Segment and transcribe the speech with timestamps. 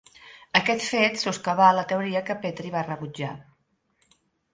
[0.59, 3.29] Aquest fet soscavar la teoria que Petri va rebutjar.